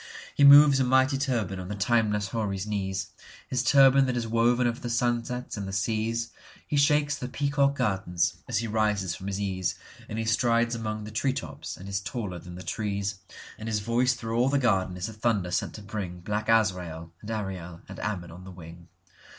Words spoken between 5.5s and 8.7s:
and the seas. He shakes the peacock gardens as he